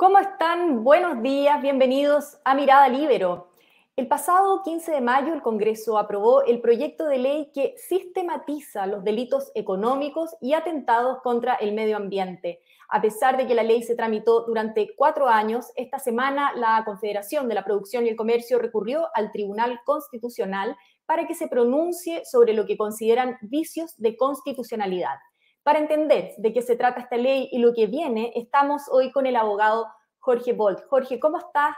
¿Cómo 0.00 0.18
están? 0.18 0.82
Buenos 0.82 1.22
días, 1.22 1.60
bienvenidos 1.60 2.38
a 2.46 2.54
Mirada 2.54 2.88
Libero. 2.88 3.50
El 3.96 4.08
pasado 4.08 4.62
15 4.62 4.92
de 4.92 5.02
mayo 5.02 5.34
el 5.34 5.42
Congreso 5.42 5.98
aprobó 5.98 6.42
el 6.42 6.62
proyecto 6.62 7.04
de 7.04 7.18
ley 7.18 7.50
que 7.52 7.74
sistematiza 7.76 8.86
los 8.86 9.04
delitos 9.04 9.52
económicos 9.54 10.34
y 10.40 10.54
atentados 10.54 11.18
contra 11.22 11.56
el 11.56 11.74
medio 11.74 11.98
ambiente. 11.98 12.62
A 12.88 13.02
pesar 13.02 13.36
de 13.36 13.46
que 13.46 13.54
la 13.54 13.62
ley 13.62 13.82
se 13.82 13.94
tramitó 13.94 14.46
durante 14.46 14.96
cuatro 14.96 15.28
años, 15.28 15.66
esta 15.76 15.98
semana 15.98 16.54
la 16.56 16.82
Confederación 16.86 17.46
de 17.46 17.56
la 17.56 17.64
Producción 17.66 18.06
y 18.06 18.08
el 18.08 18.16
Comercio 18.16 18.58
recurrió 18.58 19.08
al 19.12 19.30
Tribunal 19.32 19.80
Constitucional 19.84 20.78
para 21.04 21.26
que 21.26 21.34
se 21.34 21.46
pronuncie 21.46 22.24
sobre 22.24 22.54
lo 22.54 22.64
que 22.64 22.78
consideran 22.78 23.36
vicios 23.42 23.94
de 23.98 24.16
constitucionalidad. 24.16 25.16
Para 25.62 25.78
entender 25.78 26.32
de 26.38 26.52
qué 26.52 26.62
se 26.62 26.76
trata 26.76 27.00
esta 27.00 27.16
ley 27.16 27.48
y 27.52 27.58
lo 27.58 27.74
que 27.74 27.86
viene, 27.86 28.32
estamos 28.34 28.82
hoy 28.90 29.12
con 29.12 29.26
el 29.26 29.36
abogado 29.36 29.86
Jorge 30.18 30.54
Bolt. 30.54 30.80
Jorge, 30.88 31.20
¿cómo 31.20 31.38
estás? 31.38 31.76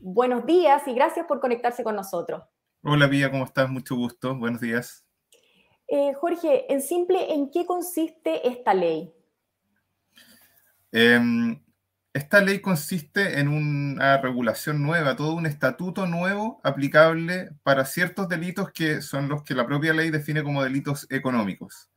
Buenos 0.00 0.46
días 0.46 0.86
y 0.86 0.94
gracias 0.94 1.26
por 1.26 1.38
conectarse 1.40 1.84
con 1.84 1.94
nosotros. 1.94 2.42
Hola, 2.82 3.06
Vía, 3.06 3.30
¿cómo 3.30 3.44
estás? 3.44 3.68
Mucho 3.68 3.96
gusto. 3.96 4.34
Buenos 4.34 4.60
días. 4.60 5.04
Eh, 5.88 6.14
Jorge, 6.14 6.72
en 6.72 6.80
simple, 6.80 7.34
¿en 7.34 7.50
qué 7.50 7.66
consiste 7.66 8.48
esta 8.48 8.72
ley? 8.72 9.12
Em, 10.90 11.62
esta 12.14 12.40
ley 12.40 12.60
consiste 12.60 13.40
en 13.40 13.48
una 13.48 14.16
regulación 14.18 14.82
nueva, 14.82 15.16
todo 15.16 15.34
un 15.34 15.44
estatuto 15.44 16.06
nuevo 16.06 16.60
aplicable 16.64 17.50
para 17.62 17.84
ciertos 17.84 18.28
delitos 18.28 18.70
que 18.72 19.02
son 19.02 19.28
los 19.28 19.42
que 19.42 19.54
la 19.54 19.66
propia 19.66 19.92
ley 19.92 20.10
define 20.10 20.42
como 20.42 20.62
delitos 20.62 21.06
económicos. 21.10 21.90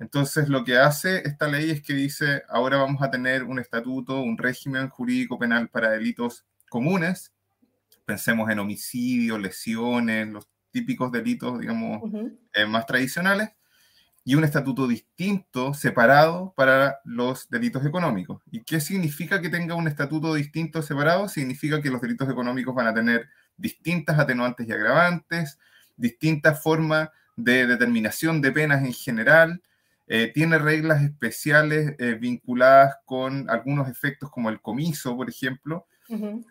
Entonces, 0.00 0.48
lo 0.48 0.64
que 0.64 0.78
hace 0.78 1.28
esta 1.28 1.46
ley 1.46 1.70
es 1.70 1.82
que 1.82 1.92
dice, 1.92 2.42
ahora 2.48 2.78
vamos 2.78 3.02
a 3.02 3.10
tener 3.10 3.44
un 3.44 3.58
estatuto, 3.58 4.22
un 4.22 4.38
régimen 4.38 4.88
jurídico 4.88 5.38
penal 5.38 5.68
para 5.68 5.90
delitos 5.90 6.46
comunes. 6.70 7.34
Pensemos 8.06 8.48
en 8.48 8.60
homicidio, 8.60 9.36
lesiones, 9.36 10.26
los 10.28 10.48
típicos 10.70 11.12
delitos, 11.12 11.60
digamos, 11.60 12.00
eh, 12.54 12.64
más 12.64 12.86
tradicionales. 12.86 13.50
Y 14.24 14.36
un 14.36 14.44
estatuto 14.44 14.88
distinto, 14.88 15.74
separado, 15.74 16.54
para 16.56 17.00
los 17.04 17.50
delitos 17.50 17.84
económicos. 17.84 18.42
¿Y 18.50 18.62
qué 18.62 18.80
significa 18.80 19.42
que 19.42 19.50
tenga 19.50 19.74
un 19.74 19.86
estatuto 19.86 20.32
distinto, 20.32 20.80
separado? 20.80 21.28
Significa 21.28 21.82
que 21.82 21.90
los 21.90 22.00
delitos 22.00 22.30
económicos 22.30 22.74
van 22.74 22.86
a 22.86 22.94
tener 22.94 23.28
distintas 23.54 24.18
atenuantes 24.18 24.66
y 24.66 24.72
agravantes, 24.72 25.58
distintas 25.94 26.62
formas 26.62 27.10
de 27.36 27.66
determinación 27.66 28.40
de 28.40 28.52
penas 28.52 28.82
en 28.82 28.94
general, 28.94 29.62
eh, 30.12 30.32
tiene 30.34 30.58
reglas 30.58 31.04
especiales 31.04 31.94
eh, 32.00 32.14
vinculadas 32.14 32.96
con 33.04 33.48
algunos 33.48 33.88
efectos 33.88 34.28
como 34.28 34.50
el 34.50 34.60
comiso, 34.60 35.16
por 35.16 35.30
ejemplo. 35.30 35.86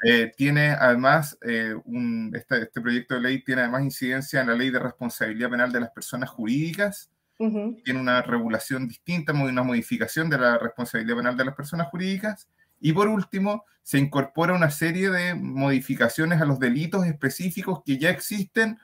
Eh, 0.06 0.32
tiene 0.38 0.70
además, 0.70 1.38
un, 1.84 2.32
este, 2.34 2.62
este, 2.62 2.80
proyecto 2.80 3.16
de 3.16 3.20
ley 3.20 3.44
tiene 3.44 3.64
además 3.64 3.84
incidencia 3.84 4.40
en 4.40 4.48
la 4.48 4.56
ley 4.56 4.70
de 4.70 4.80
responsabilidad 4.80 5.50
penal 5.50 5.74
de 5.74 5.82
las 5.82 5.90
personas 5.90 6.30
jurídicas. 6.30 7.12
Tiene 7.38 8.00
una 8.00 8.22
regulación 8.22 8.88
distinta, 8.88 9.34
una 9.34 9.64
modificación 9.64 10.30
de 10.30 10.38
la 10.38 10.58
responsabilidad 10.58 11.18
penal 11.18 11.36
de 11.36 11.44
las 11.44 11.56
personas 11.56 11.88
jurídicas. 11.88 12.48
Y 12.80 12.94
por 12.94 13.10
último, 13.10 13.66
se 13.84 13.98
incorpora 13.98 14.54
una 14.54 14.70
serie 14.70 15.10
de 15.10 15.36
modificaciones 15.36 16.42
a 16.42 16.46
los 16.46 16.60
delitos 16.60 17.06
específicos 17.06 17.82
que 17.86 17.98
ya 17.98 18.10
existen 18.10 18.80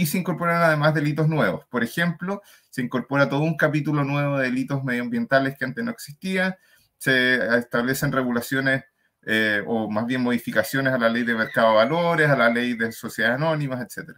y 0.00 0.06
se 0.06 0.16
incorporan 0.16 0.62
además 0.62 0.94
delitos 0.94 1.28
nuevos. 1.28 1.66
Por 1.66 1.84
ejemplo, 1.84 2.40
se 2.70 2.80
incorpora 2.80 3.28
todo 3.28 3.42
un 3.42 3.58
capítulo 3.58 4.02
nuevo 4.02 4.38
de 4.38 4.44
delitos 4.44 4.82
medioambientales 4.82 5.58
que 5.58 5.66
antes 5.66 5.84
no 5.84 5.90
existía, 5.90 6.56
se 6.96 7.58
establecen 7.58 8.10
regulaciones 8.10 8.84
eh, 9.26 9.62
o 9.66 9.90
más 9.90 10.06
bien 10.06 10.22
modificaciones 10.22 10.94
a 10.94 10.98
la 10.98 11.10
ley 11.10 11.24
de 11.24 11.34
mercado 11.34 11.72
de 11.72 11.76
valores, 11.76 12.30
a 12.30 12.36
la 12.36 12.48
ley 12.48 12.72
de 12.72 12.92
sociedades 12.92 13.36
anónimas, 13.36 13.82
etc. 13.82 14.16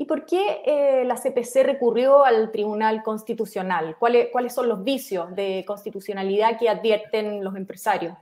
¿Y 0.00 0.04
por 0.04 0.24
qué 0.26 0.62
eh, 0.64 1.04
la 1.04 1.16
CPC 1.16 1.64
recurrió 1.64 2.24
al 2.24 2.52
Tribunal 2.52 3.02
Constitucional? 3.02 3.96
¿Cuáles, 3.98 4.28
¿Cuáles 4.30 4.54
son 4.54 4.68
los 4.68 4.84
vicios 4.84 5.34
de 5.34 5.64
constitucionalidad 5.66 6.56
que 6.56 6.68
advierten 6.68 7.42
los 7.42 7.56
empresarios? 7.56 8.16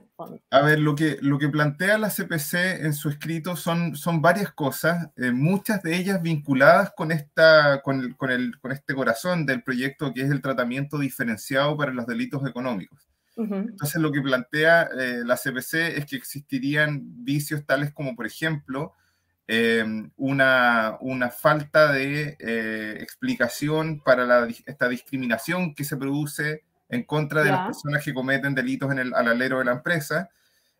A 0.49 0.61
ver, 0.61 0.79
lo 0.79 0.95
que, 0.95 1.19
lo 1.21 1.37
que 1.37 1.49
plantea 1.49 1.99
la 1.99 2.09
CPC 2.09 2.81
en 2.83 2.93
su 2.93 3.09
escrito 3.09 3.55
son, 3.55 3.95
son 3.95 4.23
varias 4.23 4.51
cosas, 4.51 5.09
eh, 5.17 5.29
muchas 5.29 5.83
de 5.83 5.95
ellas 5.95 6.19
vinculadas 6.19 6.93
con, 6.97 7.11
esta, 7.11 7.83
con, 7.83 7.99
el, 7.99 8.17
con, 8.17 8.31
el, 8.31 8.59
con 8.59 8.71
este 8.71 8.95
corazón 8.95 9.45
del 9.45 9.61
proyecto 9.61 10.11
que 10.15 10.23
es 10.23 10.31
el 10.31 10.41
tratamiento 10.41 10.97
diferenciado 10.97 11.77
para 11.77 11.93
los 11.93 12.07
delitos 12.07 12.43
económicos. 12.49 13.07
Entonces, 13.35 14.01
lo 14.01 14.11
que 14.11 14.19
plantea 14.19 14.89
eh, 14.99 15.21
la 15.23 15.35
CPC 15.35 15.95
es 15.95 16.07
que 16.07 16.15
existirían 16.15 17.01
vicios 17.23 17.63
tales 17.67 17.93
como, 17.93 18.15
por 18.15 18.25
ejemplo, 18.25 18.93
Em, 19.49 20.11
una, 20.17 20.97
una, 20.99 21.29
falta 21.29 21.93
de 21.93 22.35
eh, 22.37 22.97
explicación 22.99 24.01
para 24.01 24.25
la, 24.25 24.45
esta 24.65 24.89
discriminación 24.89 25.73
que 25.73 25.85
se 25.85 25.95
produce 25.95 26.65
en 26.89 27.03
contra 27.03 27.43
de 27.43 27.51
las 27.51 27.65
personas 27.65 28.03
que 28.03 28.13
cometen 28.13 28.53
delitos 28.53 28.91
en 28.91 28.99
el, 28.99 29.13
al 29.13 29.29
alero 29.29 29.59
de 29.59 29.65
la 29.65 29.71
empresa. 29.71 30.29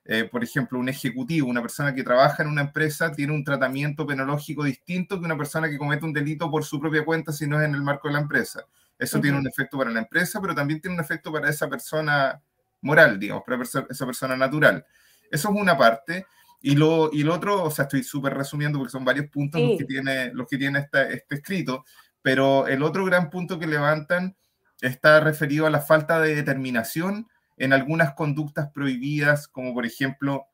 Eh, 0.03 0.25
por 0.25 0.43
ejemplo, 0.43 0.79
un 0.79 0.89
ejecutivo, 0.89 1.47
una 1.47 1.61
persona 1.61 1.95
que 1.95 2.03
trabaja 2.03 2.43
en 2.43 2.49
una 2.49 2.61
empresa, 2.61 3.13
tiene 3.13 3.31
un 3.31 3.45
tratamiento 3.45 4.05
penológico 4.05 4.65
distinto 4.65 5.17
que 5.17 5.25
una 5.25 5.37
persona 5.37 5.69
que 5.69 5.77
comete 5.77 6.03
un 6.03 6.13
delito 6.13 6.51
por 6.51 6.65
su 6.65 6.77
propia 6.77 7.05
cuenta 7.05 7.31
si 7.31 7.47
no 7.47 7.61
es 7.61 7.67
en 7.67 7.73
el 7.73 7.81
marco 7.81 8.09
de 8.09 8.15
la 8.15 8.19
empresa. 8.19 8.65
Eso 8.99 9.21
tiene 9.21 9.37
un 9.37 9.47
efecto 9.47 9.77
para 9.77 9.91
la 9.91 9.99
empresa, 9.99 10.41
pero 10.41 10.53
también 10.53 10.81
tiene 10.81 10.95
un 10.95 11.01
efecto 11.01 11.31
para 11.31 11.49
esa 11.49 11.69
persona 11.69 12.41
moral, 12.81 13.17
digamos, 13.17 13.43
para 13.45 13.61
esa 13.63 14.05
persona 14.05 14.35
natural. 14.35 14.85
Eso 15.31 15.49
es 15.49 15.55
una 15.61 15.77
parte. 15.77 16.25
Y 16.59 16.75
lo, 16.75 17.11
y 17.13 17.23
lo 17.23 17.35
otro, 17.35 17.63
o 17.63 17.71
sea, 17.71 17.83
estoy 17.83 18.03
súper 18.03 18.33
resumiendo 18.33 18.79
porque 18.79 18.91
son 18.91 19.05
varios 19.05 19.27
puntos 19.27 19.61
los 19.61 19.77
que 19.77 19.85
tiene, 19.85 20.33
los 20.33 20.47
que 20.47 20.57
tiene 20.57 20.79
este 20.79 21.35
escrito, 21.35 21.85
pero 22.21 22.67
el 22.67 22.83
otro 22.83 23.05
gran 23.05 23.29
punto 23.29 23.59
que 23.59 23.67
levantan 23.67 24.35
está 24.81 25.19
referido 25.19 25.65
a 25.65 25.69
la 25.69 25.81
falta 25.81 26.19
de 26.19 26.35
determinación 26.35 27.27
en 27.57 27.73
algunas 27.73 28.13
conductas 28.13 28.69
prohibidas, 28.71 29.47
como 29.47 29.73
por 29.73 29.85
ejemplo 29.85 30.47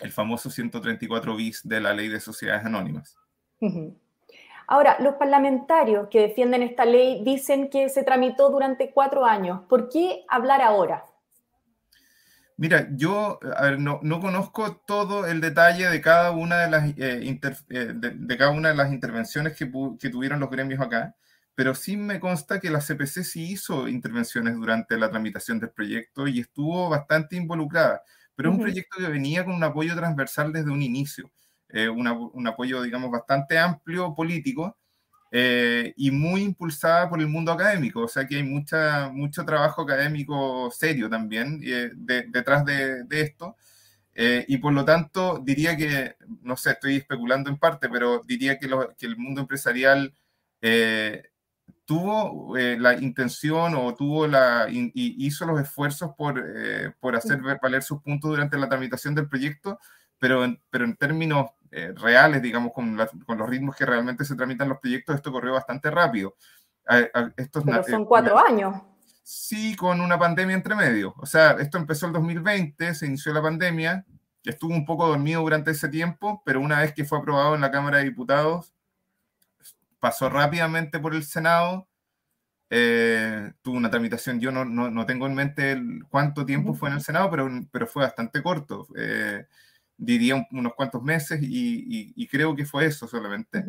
el 0.00 0.12
famoso 0.12 0.50
134 0.50 1.36
bis 1.36 1.66
de 1.66 1.80
la 1.80 1.92
ley 1.92 2.08
de 2.08 2.20
sociedades 2.20 2.64
anónimas. 2.64 3.16
Ahora, 4.66 4.96
los 5.00 5.14
parlamentarios 5.14 6.08
que 6.08 6.20
defienden 6.20 6.62
esta 6.62 6.84
ley 6.84 7.22
dicen 7.24 7.70
que 7.70 7.88
se 7.88 8.02
tramitó 8.02 8.50
durante 8.50 8.90
cuatro 8.90 9.24
años. 9.24 9.62
¿Por 9.68 9.88
qué 9.88 10.24
hablar 10.28 10.60
ahora? 10.60 11.06
Mira, 12.58 12.88
yo 12.90 13.38
no, 13.78 14.20
conozco 14.20 14.78
todo 14.84 15.26
el 15.28 15.40
detalle 15.40 15.88
de 15.88 16.00
cada 16.00 16.32
una 16.32 16.56
de 16.58 16.68
las, 16.68 16.88
eh, 16.98 17.38
eh, 17.68 17.92
de, 17.94 18.36
cada 18.36 18.50
una 18.50 18.70
de 18.70 18.74
las 18.74 18.92
intervenciones 18.92 19.56
que, 19.56 19.66
tuvieron 20.10 20.40
los 20.40 20.50
gremios 20.50 20.80
acá, 20.80 21.14
pero 21.54 21.76
sí 21.76 21.96
me 21.96 22.18
consta 22.18 22.58
que 22.58 22.70
la 22.70 22.80
CPC 22.80 23.22
sí 23.22 23.52
hizo 23.52 23.86
intervenciones 23.86 24.56
durante 24.56 24.98
la 24.98 25.08
tramitación 25.08 25.60
del 25.60 25.70
proyecto 25.70 26.26
y 26.26 26.40
estuvo 26.40 26.88
bastante 26.88 27.36
involucrada, 27.36 28.02
pero 28.34 28.48
es 28.48 28.56
un 28.56 28.62
proyecto 28.62 28.98
que 28.98 29.06
venía 29.06 29.44
con 29.44 29.54
un 29.54 29.62
apoyo 29.62 29.94
transversal 29.94 30.52
desde 30.52 30.72
un 30.72 30.82
inicio, 30.82 31.30
eh, 31.68 31.88
un 31.88 32.46
apoyo, 32.48 32.82
digamos, 32.82 33.12
bastante 33.12 33.56
amplio 33.56 34.16
político 34.16 34.77
eh, 35.30 35.92
y 35.96 36.10
muy 36.10 36.42
impulsada 36.42 37.08
por 37.10 37.20
el 37.20 37.28
mundo 37.28 37.52
académico, 37.52 38.00
o 38.02 38.08
sea 38.08 38.26
que 38.26 38.36
hay 38.36 38.42
mucha, 38.42 39.10
mucho 39.10 39.44
trabajo 39.44 39.82
académico 39.82 40.70
serio 40.70 41.10
también 41.10 41.60
eh, 41.62 41.90
detrás 41.94 42.64
de, 42.64 43.04
esto. 43.10 43.56
Eh, 44.14 44.44
y 44.48 44.58
por 44.58 44.72
lo 44.72 44.84
tanto, 44.84 45.40
diría 45.44 45.76
que, 45.76 46.16
no 46.42 46.56
sé, 46.56 46.72
estoy 46.72 46.96
especulando 46.96 47.50
en 47.50 47.58
parte, 47.58 47.88
pero 47.88 48.22
diría 48.26 48.58
que, 48.58 48.68
que 48.98 49.06
el 49.06 49.16
mundo 49.16 49.42
empresarial 49.42 50.14
tuvo 51.84 52.56
la 52.56 52.94
intención 52.94 53.74
o 53.76 53.94
tuvo 53.94 54.26
la, 54.26 54.66
y 54.70 54.90
hizo 55.26 55.46
los 55.46 55.60
esfuerzos 55.60 56.10
por, 56.16 56.44
por 57.00 57.16
hacer 57.16 57.40
valer 57.62 57.82
sus 57.82 58.02
puntos 58.02 58.30
durante 58.30 58.58
la 58.58 58.68
tramitación 58.68 59.14
del 59.14 59.28
proyecto, 59.28 59.78
pero 60.18 60.44
pero 60.70 60.84
en 60.84 60.96
términos 60.96 61.50
eh, 61.70 61.92
reales, 61.96 62.42
digamos, 62.42 62.72
con, 62.72 62.96
con, 63.26 63.38
los 63.38 63.48
ritmos 63.48 63.76
que 63.76 63.86
realmente 63.86 64.24
se 64.24 64.36
tramitan 64.36 64.68
los 64.68 64.78
proyectos, 64.78 65.16
esto 65.16 65.32
corrió 65.32 65.52
bastante 65.52 65.90
rápido. 65.90 66.34
estos, 67.36 67.64
Pero 67.64 67.84
son 67.84 68.04
cuatro 68.04 68.38
años. 68.38 68.74
Sí, 69.22 69.76
con 69.76 70.00
una 70.00 70.18
pandemia 70.18 70.56
entre 70.56 70.74
medio. 70.74 71.14
O 71.18 71.26
sea, 71.26 71.52
esto 71.52 71.76
empezó 71.76 72.06
el 72.06 72.14
2020, 72.14 72.94
se 72.94 73.06
inició 73.06 73.32
la 73.32 73.42
pandemia, 73.42 74.06
estuvo 74.42 74.72
un 74.72 74.86
poco 74.86 75.06
dormido 75.06 75.42
durante 75.42 75.72
ese 75.72 75.88
tiempo, 75.88 76.42
pero 76.44 76.60
una 76.60 76.80
vez 76.80 76.94
que 76.94 77.04
fue 77.04 77.18
aprobado 77.18 77.54
en 77.54 77.60
la 77.60 77.70
Cámara 77.70 77.98
de 77.98 78.04
Diputados, 78.04 78.72
pasó 79.98 80.28
rápidamente 80.28 80.98
por 80.98 81.14
el 81.14 81.24
Senado, 81.24 81.88
eh, 82.70 83.52
tuvo 83.62 83.76
una 83.76 83.90
tramitación, 83.90 84.40
yo 84.40 84.52
no, 84.52 84.64
no, 84.64 84.90
no, 84.90 85.06
tengo 85.06 85.26
en 85.26 85.34
mente 85.34 85.80
cuánto 86.10 86.44
tiempo 86.44 86.74
fue 86.74 86.90
en 86.90 86.96
el 86.96 87.02
Senado, 87.02 87.30
pero, 87.30 87.48
pero 87.70 87.86
fue 87.86 88.04
bastante 88.04 88.42
corto. 88.42 88.86
Eh, 88.96 89.46
diría 89.98 90.46
unos 90.52 90.74
cuantos 90.74 91.02
meses 91.02 91.40
y, 91.42 92.26
creo 92.28 92.54
que 92.56 92.64
fue 92.64 92.86
eso 92.86 93.06
solamente, 93.06 93.64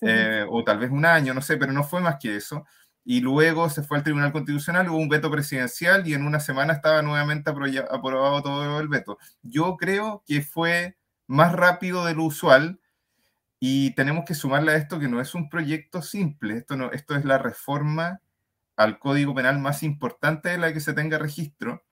eh, 0.00 0.44
o 0.48 0.64
tal 0.64 0.78
vez 0.78 0.90
un 0.90 1.04
año, 1.04 1.34
no 1.34 1.42
sé, 1.42 1.56
pero 1.56 1.72
no 1.72 1.84
fue 1.84 2.00
más 2.00 2.16
que 2.20 2.36
eso. 2.36 2.64
y 3.04 3.20
luego 3.20 3.70
se 3.70 3.82
fue 3.82 3.98
al 3.98 4.04
Tribunal 4.04 4.32
Constitucional, 4.32 4.88
hubo 4.90 4.98
un 4.98 5.08
veto 5.08 5.30
presidencial 5.30 6.06
y 6.06 6.14
en 6.14 6.26
una 6.26 6.40
semana 6.40 6.74
estaba 6.74 7.00
nuevamente 7.02 7.50
aprobado 7.50 8.42
todo 8.42 8.80
el 8.80 8.88
veto. 8.88 9.18
Yo 9.42 9.76
creo 9.78 10.22
que 10.26 10.42
fue 10.42 10.98
más 11.26 11.52
rápido 11.52 12.04
de 12.04 12.14
lo 12.14 12.24
usual 12.24 12.80
y 13.60 13.94
tenemos 13.94 14.24
que 14.24 14.34
sumarle 14.34 14.72
a 14.72 14.76
esto 14.76 15.00
que 15.00 15.08
no 15.08 15.20
es 15.20 15.34
un 15.34 15.48
proyecto 15.48 16.02
simple, 16.02 16.58
esto, 16.58 16.76
no, 16.76 16.92
esto 16.92 17.16
es 17.16 17.24
la 17.24 17.38
reforma 17.38 18.20
al 18.76 18.98
Código 18.98 19.34
Penal 19.34 19.58
más 19.58 19.82
importante 19.82 20.50
de 20.50 20.58
la 20.58 20.72
que 20.72 20.80
se 20.80 20.92
tenga 20.92 21.18
registro, 21.18 21.84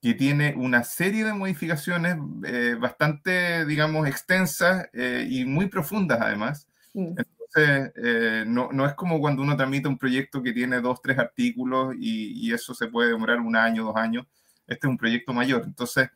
que 0.00 0.14
tiene 0.14 0.54
una 0.56 0.84
serie 0.84 1.24
de 1.24 1.32
modificaciones 1.32 2.16
eh, 2.44 2.76
bastante, 2.78 3.64
digamos, 3.64 4.06
extensas 4.06 4.88
eh, 4.92 5.26
y 5.28 5.44
muy 5.44 5.68
profundas 5.68 6.20
además. 6.20 6.68
Mm. 6.94 7.14
Eh, 7.58 8.44
no, 8.46 8.70
no, 8.72 8.86
es 8.86 8.94
como 8.94 9.18
cuando 9.18 9.42
uno 9.42 9.56
tramita 9.56 9.88
un 9.88 9.98
proyecto 9.98 10.42
que 10.42 10.52
tiene 10.52 10.80
dos, 10.80 11.00
tres 11.00 11.18
artículos 11.18 11.94
y, 11.98 12.52
eso 12.52 12.74
se 12.74 12.88
puede 12.88 13.10
demorar 13.10 13.40
un 13.40 13.56
año, 13.56 13.84
dos 13.84 13.96
años. 13.96 14.26
Este 14.66 14.86
es 14.86 14.90
un 14.90 14.98
proyecto 14.98 15.32
mayor. 15.32 15.62
Entonces, 15.64 16.10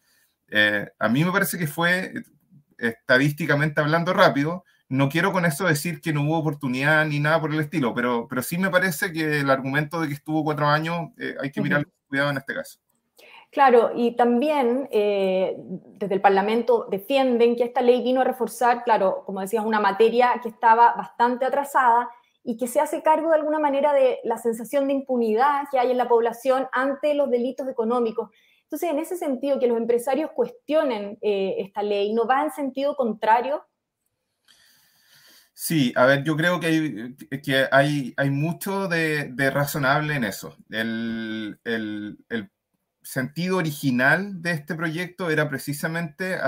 eh, 0.48 0.90
a 0.98 1.08
mí 1.08 1.24
me 1.24 1.32
parece 1.32 1.58
que 1.58 1.66
fue 1.66 2.12
estadísticamente 2.78 3.80
hablando 3.80 4.12
rápido. 4.12 4.64
No 4.88 5.08
quiero 5.08 5.32
con 5.32 5.44
eso 5.44 5.66
decir 5.66 6.00
que 6.00 6.12
no 6.12 6.22
hubo 6.22 6.38
oportunidad 6.38 7.06
ni 7.06 7.20
nada 7.20 7.40
por 7.40 7.52
el 7.54 7.60
estilo, 7.60 7.94
pero, 7.94 8.26
pero 8.28 8.42
sí 8.42 8.58
me 8.58 8.70
parece 8.70 9.12
que 9.12 9.40
el 9.40 9.50
argumento 9.50 10.00
de 10.00 10.08
que 10.08 10.14
estuvo 10.14 10.42
cuatro 10.42 10.66
años 10.66 11.10
eh, 11.18 11.36
hay 11.40 11.50
que 11.50 11.62
mirar 11.62 11.86
cuidado 12.08 12.30
en 12.30 12.38
este 12.38 12.54
caso. 12.54 12.80
Claro, 13.50 13.90
y 13.96 14.14
también 14.14 14.88
eh, 14.92 15.56
desde 15.58 16.14
el 16.14 16.20
Parlamento 16.20 16.86
defienden 16.88 17.56
que 17.56 17.64
esta 17.64 17.82
ley 17.82 18.00
vino 18.00 18.20
a 18.20 18.24
reforzar, 18.24 18.84
claro, 18.84 19.24
como 19.26 19.40
decías, 19.40 19.64
una 19.64 19.80
materia 19.80 20.38
que 20.40 20.48
estaba 20.48 20.94
bastante 20.94 21.44
atrasada 21.44 22.08
y 22.44 22.56
que 22.56 22.68
se 22.68 22.78
hace 22.78 23.02
cargo 23.02 23.30
de 23.30 23.34
alguna 23.34 23.58
manera 23.58 23.92
de 23.92 24.20
la 24.22 24.38
sensación 24.38 24.86
de 24.86 24.94
impunidad 24.94 25.64
que 25.70 25.80
hay 25.80 25.90
en 25.90 25.98
la 25.98 26.08
población 26.08 26.68
ante 26.72 27.14
los 27.14 27.28
delitos 27.28 27.68
económicos. 27.68 28.30
Entonces, 28.62 28.88
en 28.88 29.00
ese 29.00 29.16
sentido, 29.16 29.58
que 29.58 29.66
los 29.66 29.78
empresarios 29.78 30.30
cuestionen 30.30 31.18
eh, 31.20 31.56
esta 31.58 31.82
ley, 31.82 32.14
¿no 32.14 32.28
va 32.28 32.44
en 32.44 32.52
sentido 32.52 32.94
contrario? 32.94 33.66
Sí, 35.52 35.92
a 35.96 36.06
ver, 36.06 36.22
yo 36.22 36.36
creo 36.36 36.60
que 36.60 37.68
hay, 37.72 38.30
mucho 38.30 38.86
de, 38.86 39.50
razonable 39.52 40.14
en 40.14 40.22
eso. 40.22 40.56
El 40.70 41.58
sentido 43.10 43.56
original 43.56 44.40
de 44.40 44.52
este 44.52 44.76
proyecto 44.76 45.30
era 45.30 45.48
precisamente 45.48 46.38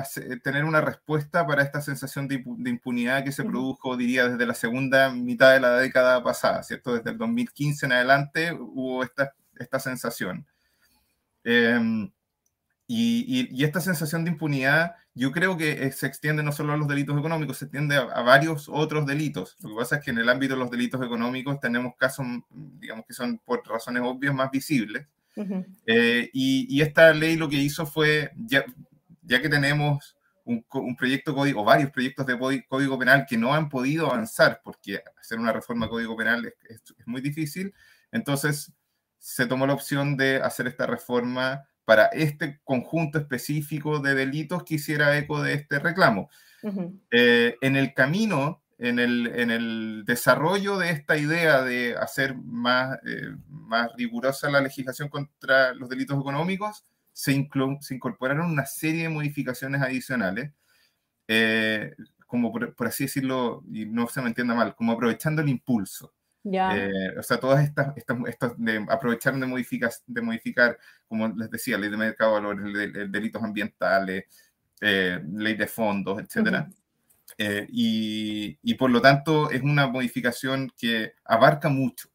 tener 0.45 0.65
una 0.65 0.81
respuesta 0.81 1.45
para 1.45 1.65
esta 1.65 1.83
sensación 1.83 2.29
de, 2.29 2.45
impunidad 2.71 3.25
que 3.25 3.33
se 3.33 3.43
produjo, 3.43 3.97
diría, 3.97 4.29
desde 4.29 4.47
la 4.47 4.55
segunda 4.55 5.11
mitad 5.11 5.53
de 5.53 5.59
la 5.59 5.77
década 5.79 6.23
pasada, 6.23 6.63
¿cierto? 6.63 6.95
Desde 6.95 7.11
el 7.11 7.19
2015 7.19 7.87
en 7.87 7.93
adelante 7.93 8.53
hubo 8.53 9.03
esta, 9.03 9.35
esta 9.59 9.81
sensación. 9.81 10.47
Em, 11.43 12.13
y, 12.87 13.65
esta 13.65 13.81
sensación 13.81 14.25
de 14.25 14.31
impunidad, 14.31 14.95
yo 15.15 15.33
creo 15.33 15.57
que 15.57 15.91
se 15.91 16.07
extiende 16.07 16.45
no 16.45 16.53
solo 16.53 16.75
a 16.75 16.77
los 16.77 16.87
delitos 16.87 17.19
económicos, 17.19 17.59
se 17.59 17.65
extiende 17.65 17.97
a, 17.97 18.03
a, 18.03 18.23
varios 18.23 18.69
otros 18.69 19.05
delitos. 19.05 19.57
Lo 19.63 19.71
que 19.71 19.77
pasa 19.77 19.97
es 19.97 20.05
que 20.05 20.13
en 20.13 20.19
el 20.19 20.29
ámbito 20.29 20.55
de 20.55 20.61
los 20.61 20.71
delitos 20.71 21.05
económicos 21.05 21.59
tenemos 21.59 21.95
casos, 21.99 22.25
digamos 22.51 23.05
que 23.05 23.15
son 23.15 23.39
por 23.45 23.67
razones 23.67 24.05
obvias 24.05 24.33
más 24.33 24.49
visibles 24.53 25.09
eh, 25.87 26.31
y, 26.33 26.81
esta 26.81 27.13
ley 27.13 27.37
lo 27.37 27.49
que 27.49 27.57
hizo 27.57 27.87
fue, 27.87 28.31
ya, 28.37 28.65
ya 29.23 29.41
que 29.41 29.49
tenemos 29.49 30.17
un, 30.45 30.97
proyecto 30.97 31.35
código, 31.35 31.63
o 31.63 31.65
varios 31.65 31.91
proyectos 31.91 32.27
de 32.27 32.65
código 32.69 32.99
penal 32.99 33.27
que 33.29 33.37
no 33.37 33.55
han 33.55 33.69
podido 33.69 34.07
avanzar, 34.07 34.61
porque 34.65 35.03
hacer 35.21 35.39
una 35.39 35.53
reforma 35.53 35.89
código 35.89 36.17
penal 36.17 36.53
es, 36.69 36.83
muy 37.07 37.21
difícil, 37.21 37.75
entonces 38.11 38.73
se 39.19 39.47
tomó 39.47 39.67
la 39.67 39.75
opción 39.75 40.17
de 40.17 40.37
hacer 40.37 40.67
esta 40.67 40.87
reforma 40.87 41.65
para 41.85 42.07
este 42.07 42.61
conjunto 42.65 43.19
específico 43.19 44.01
de 44.01 44.15
delitos 44.15 44.65
que 44.65 44.77
hiciera 44.77 45.17
eco 45.17 45.43
de 45.43 45.55
este 45.55 45.79
reclamo. 45.79 46.31
Eh, 47.11 47.57
en 47.61 47.75
el 47.75 47.93
camino 47.93 48.62
en 48.83 48.99
el, 48.99 50.05
desarrollo 50.05 50.77
de 50.77 50.91
esta 50.91 51.17
idea 51.17 51.63
de 51.63 51.97
hacer 51.97 52.35
más, 52.35 52.99
eh, 53.07 53.33
más 53.49 53.89
rigurosa 53.97 54.51
la 54.51 54.61
legislación 54.61 55.09
contra 55.09 55.73
los 55.75 55.89
delitos 55.89 56.19
económicos, 56.19 56.85
se, 57.13 57.49
se 57.81 57.95
incorporaron 57.95 58.51
una 58.51 58.67
serie 58.67 59.05
de 59.05 59.09
modificaciones 59.09 59.81
adicionales, 59.83 60.51
eh, 61.29 61.95
como 62.27 62.51
por, 62.51 62.75
así 62.89 63.05
decirlo, 63.05 63.63
y 63.73 63.87
no 63.87 64.09
se 64.09 64.21
me 64.21 64.29
entienda 64.29 64.55
mal, 64.55 64.75
como 64.75 64.93
aprovechando 64.93 65.43
el 65.43 65.49
impulso. 65.49 66.13
Eh, 66.45 67.17
o 67.17 67.23
sea, 67.23 67.39
todas 67.39 67.63
estas, 67.63 67.97
estas, 67.97 68.53
de, 68.59 68.85
aprovecharon 68.89 69.39
de 69.39 69.47
modificar, 69.47 69.93
de 70.09 70.23
modificar, 70.23 70.77
como 71.07 71.29
les 71.29 71.49
decía, 71.51 71.79
ley 71.79 71.89
de 71.89 71.97
mercado 71.97 72.35
de 72.35 72.41
valores, 72.41 73.13
delitos 73.13 73.43
ambientales, 73.45 74.25
ley 74.81 75.55
de 75.55 75.67
fondos, 75.69 76.21
etcétera. 76.21 76.69
Eh, 77.39 77.67
y, 77.71 78.75
por 78.75 78.91
lo 78.91 79.01
tanto 79.01 79.51
es 79.51 79.63
una 79.63 79.87
modificación 79.87 80.73
que 80.77 81.15
abarca 81.25 81.69
mucho. 81.69 82.09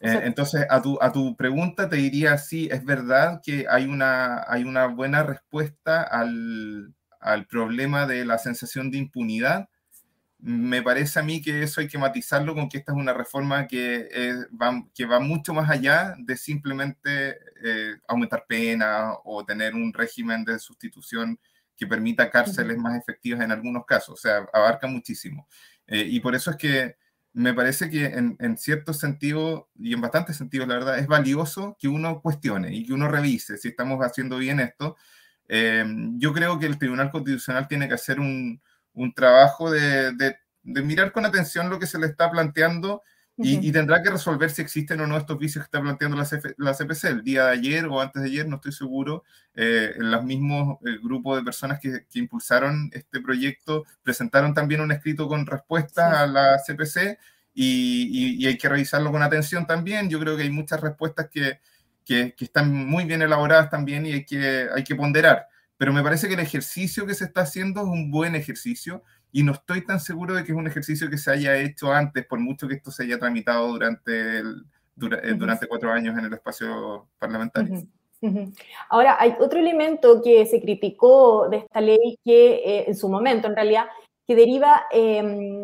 Eh, 0.00 0.20
entonces, 0.24 0.64
a 0.70 0.80
tu, 0.80 0.98
a 1.00 1.12
tu 1.12 1.36
pregunta 1.36 1.88
te 1.88 1.96
diría, 1.96 2.38
sí, 2.38 2.68
es 2.70 2.84
verdad 2.84 3.40
que 3.42 3.66
hay 3.68 3.86
una, 3.86 4.44
hay 4.48 4.62
una 4.62 4.86
buena 4.86 5.24
respuesta 5.24 6.02
al, 6.02 6.94
al 7.20 7.46
problema 7.46 8.06
de 8.06 8.24
la 8.24 8.38
sensación 8.38 8.90
de 8.90 8.98
impunidad. 8.98 9.68
Me 10.40 10.82
parece 10.82 11.18
a 11.18 11.24
mí 11.24 11.42
que 11.42 11.64
eso 11.64 11.80
hay 11.80 11.88
que 11.88 11.98
matizarlo 11.98 12.54
con 12.54 12.68
que 12.68 12.78
esta 12.78 12.92
es 12.92 12.98
una 12.98 13.12
reforma 13.12 13.66
que, 13.66 14.08
va, 14.60 14.84
que 14.94 15.04
va 15.04 15.18
mucho 15.18 15.52
más 15.52 15.68
allá 15.68 16.14
de 16.16 16.36
simplemente 16.36 17.38
eh, 17.64 17.96
aumentar 18.06 18.44
pena 18.46 19.14
o 19.24 19.44
tener 19.44 19.74
un 19.74 19.92
régimen 19.92 20.44
de 20.44 20.60
sustitución 20.60 21.40
que 21.78 21.86
permita 21.86 22.30
cárceles 22.30 22.76
más 22.76 22.98
efectivas 22.98 23.40
en 23.40 23.52
algunos 23.52 23.86
casos, 23.86 24.14
o 24.14 24.16
sea, 24.16 24.46
abarca 24.52 24.88
muchísimo. 24.88 25.46
Eh, 25.86 26.04
y 26.06 26.18
por 26.20 26.34
eso 26.34 26.50
es 26.50 26.56
que 26.56 26.96
me 27.32 27.54
parece 27.54 27.88
que 27.88 28.06
en, 28.06 28.36
en 28.40 28.58
cierto 28.58 28.92
sentido, 28.92 29.70
y 29.78 29.94
en 29.94 30.00
bastantes 30.00 30.36
sentidos, 30.36 30.66
la 30.66 30.74
verdad, 30.74 30.98
es 30.98 31.06
valioso 31.06 31.76
que 31.78 31.86
uno 31.86 32.20
cuestione 32.20 32.74
y 32.74 32.84
que 32.84 32.92
uno 32.92 33.06
revise 33.06 33.56
si 33.58 33.68
estamos 33.68 34.04
haciendo 34.04 34.38
bien 34.38 34.58
esto. 34.58 34.96
Eh, 35.46 35.84
yo 36.16 36.32
creo 36.32 36.58
que 36.58 36.66
el 36.66 36.78
Tribunal 36.78 37.12
Constitucional 37.12 37.68
tiene 37.68 37.86
que 37.86 37.94
hacer 37.94 38.18
un, 38.18 38.60
un 38.92 39.14
trabajo 39.14 39.70
de, 39.70 40.12
de, 40.14 40.36
de, 40.62 40.82
mirar 40.82 41.12
con 41.12 41.24
atención 41.24 41.70
lo 41.70 41.78
que 41.78 41.86
se 41.86 41.98
le 41.98 42.06
está 42.06 42.28
planteando 42.28 43.02
y, 43.40 43.70
tendrá 43.70 44.02
que 44.02 44.10
resolver 44.10 44.50
si 44.50 44.62
existen 44.62 45.00
o 45.00 45.06
no 45.06 45.16
estos 45.16 45.38
vicios 45.38 45.62
que 45.62 45.66
está 45.66 45.80
planteando 45.80 46.16
la, 46.16 46.26
la 46.56 46.74
CPC. 46.74 47.04
El 47.04 47.22
día 47.22 47.46
de 47.46 47.52
ayer 47.52 47.86
o 47.86 48.00
antes 48.00 48.20
de 48.22 48.28
ayer, 48.28 48.48
no 48.48 48.56
estoy 48.56 48.72
seguro, 48.72 49.22
eh, 49.54 49.94
los 49.96 50.24
mismos 50.24 50.78
el 50.84 50.98
grupo 50.98 51.36
de 51.36 51.42
personas 51.42 51.78
que, 51.78 52.04
que, 52.10 52.18
impulsaron 52.18 52.90
este 52.92 53.20
proyecto 53.20 53.84
presentaron 54.02 54.54
también 54.54 54.80
un 54.80 54.90
escrito 54.90 55.28
con 55.28 55.46
respuesta 55.46 56.20
a 56.22 56.26
la 56.26 56.58
CPC 56.66 57.18
y, 57.54 58.36
y, 58.42 58.46
hay 58.46 58.58
que 58.58 58.68
revisarlo 58.68 59.12
con 59.12 59.22
atención 59.22 59.66
también. 59.66 60.08
Yo 60.08 60.18
creo 60.18 60.36
que 60.36 60.42
hay 60.42 60.50
muchas 60.50 60.80
respuestas 60.80 61.28
que, 61.30 61.60
que, 62.04 62.34
que 62.36 62.44
están 62.44 62.72
muy 62.72 63.04
bien 63.04 63.22
elaboradas 63.22 63.70
también 63.70 64.06
y 64.06 64.12
hay 64.12 64.24
que, 64.24 64.68
hay 64.74 64.82
que 64.82 64.96
ponderar. 64.96 65.46
Pero 65.76 65.92
me 65.92 66.02
parece 66.02 66.26
que 66.26 66.34
el 66.34 66.40
ejercicio 66.40 67.06
que 67.06 67.14
se 67.14 67.24
está 67.24 67.42
haciendo 67.42 67.82
es 67.82 67.86
un 67.86 68.10
buen 68.10 68.34
ejercicio 68.34 69.04
y 69.32 69.42
no 69.42 69.52
estoy 69.52 69.84
tan 69.84 70.00
seguro 70.00 70.34
de 70.34 70.44
que 70.44 70.52
es 70.52 70.58
un 70.58 70.66
ejercicio 70.66 71.10
que 71.10 71.18
se 71.18 71.30
haya 71.30 71.56
hecho 71.56 71.92
antes, 71.92 72.26
por 72.26 72.38
mucho 72.38 72.66
que 72.66 72.74
esto 72.74 72.90
se 72.90 73.04
haya 73.04 73.18
tramitado 73.18 73.68
durante, 73.68 74.38
el, 74.38 74.64
eh, 75.22 75.34
durante 75.36 75.66
cuatro 75.66 75.92
años 75.92 76.16
en 76.18 76.24
el 76.24 76.32
espacio 76.32 77.06
parlamentario. 77.18 77.82
Ahora, 78.88 79.16
hay 79.20 79.34
otro 79.38 79.60
elemento 79.60 80.22
que 80.22 80.44
se 80.46 80.60
criticó 80.60 81.48
de 81.48 81.58
esta 81.58 81.80
ley 81.80 82.18
que 82.24 82.54
eh, 82.54 82.84
en 82.88 82.96
su 82.96 83.08
momento, 83.08 83.46
en 83.46 83.54
realidad, 83.54 83.86
que 84.26 84.34
deriva, 84.34 84.86
em, 84.90 85.62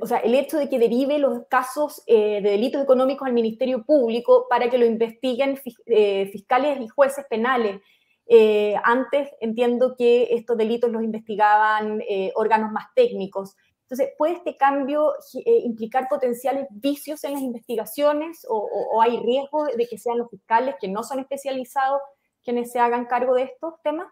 o 0.00 0.06
sea, 0.06 0.18
el 0.18 0.34
hecho 0.34 0.58
de 0.58 0.68
que 0.68 0.78
derive 0.78 1.18
los 1.18 1.46
casos 1.48 2.02
eh, 2.06 2.40
de 2.42 2.50
delitos 2.50 2.82
económicos 2.82 3.26
al 3.26 3.34
Ministerio 3.34 3.84
Público 3.84 4.46
para 4.48 4.70
que 4.70 4.78
lo 4.78 4.86
investiguen 4.86 5.56
fiscales 5.56 6.80
y 6.80 6.88
jueces 6.88 7.24
penales. 7.28 7.80
Eh, 8.30 8.74
antes 8.84 9.30
entiendo 9.40 9.96
que 9.96 10.34
estos 10.34 10.58
delitos 10.58 10.90
los 10.90 11.02
investigaban 11.02 12.02
eh, 12.08 12.30
órganos 12.34 12.70
más 12.70 12.86
técnicos. 12.94 13.56
Entonces, 13.82 14.10
¿puede 14.18 14.34
este 14.34 14.58
cambio 14.58 15.14
eh, 15.46 15.60
implicar 15.64 16.08
potenciales 16.08 16.66
vicios 16.70 17.24
en 17.24 17.32
las 17.32 17.40
investigaciones 17.40 18.44
o, 18.46 19.00
hay 19.00 19.18
riesgo 19.20 19.64
de 19.64 19.86
que 19.88 19.96
sean 19.96 20.18
los 20.18 20.28
fiscales 20.28 20.74
que 20.78 20.88
no 20.88 21.02
son 21.02 21.20
especializados 21.20 22.02
quienes 22.44 22.70
se 22.70 22.80
hagan 22.80 23.06
cargo 23.06 23.34
de 23.34 23.44
estos 23.44 23.80
temas? 23.82 24.06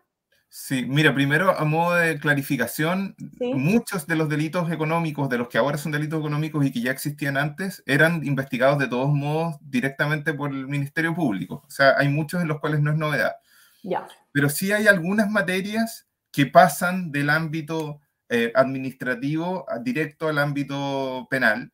Sí, 0.49 0.87
mira, 0.87 1.15
primero 1.15 1.51
a 1.51 1.65
modo 1.67 1.97
de 1.97 2.19
clarificación, 2.19 3.15
muchos 3.39 4.07
de 4.07 4.17
los 4.17 4.31
delitos 4.31 4.71
económicos, 4.71 5.29
de 5.29 5.37
los 5.37 5.49
que 5.49 5.59
ahora 5.59 5.77
son 5.77 5.93
delitos 5.93 6.21
económicos 6.21 6.65
y 6.65 6.73
que 6.73 6.81
ya 6.81 6.93
existían 6.93 7.37
antes, 7.37 7.83
eran 7.85 8.25
investigados 8.25 8.79
de 8.79 8.89
todos 8.89 9.11
modos 9.11 9.57
directamente 9.61 10.33
por 10.33 10.53
el 10.53 10.67
Ministerio 10.69 11.15
Público. 11.15 11.65
O 11.67 11.71
sea, 11.71 11.97
hay 11.99 12.09
muchos 12.09 12.41
en 12.41 12.49
los 12.49 12.61
cuales 12.61 12.81
no 12.81 12.93
es 12.93 12.97
novedad. 12.97 13.37
Pero 14.33 14.49
sí 14.49 14.73
hay 14.73 14.87
algunas 14.87 15.31
materias 15.31 16.07
que 16.33 16.47
pasan 16.47 17.13
del 17.13 17.31
ámbito 17.31 18.01
eh, 18.29 18.53
administrativo 18.55 19.67
directo 19.83 20.29
al 20.29 20.39
ámbito 20.39 21.27
penal. 21.31 21.71